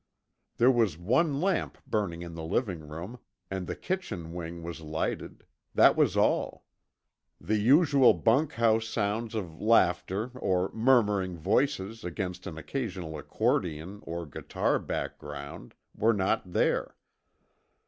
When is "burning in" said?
1.85-2.33